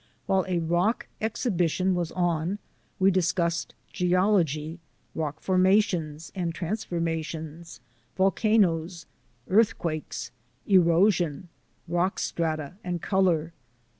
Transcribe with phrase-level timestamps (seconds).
[0.25, 2.57] While a rock exhibition was on
[2.97, 4.79] we discussed geology,
[5.13, 7.81] rock formations and transformations,
[8.15, 9.05] volcanoes,
[9.47, 10.31] earthquakes,
[10.65, 11.49] erosion,
[11.87, 13.53] rock strata and colour.